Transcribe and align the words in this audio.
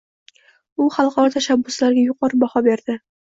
U 0.85 0.87
xalqaro 0.95 1.33
tashabbuslariga 1.35 2.07
yuqori 2.09 2.41
baho 2.57 2.65
berdi. 2.71 2.99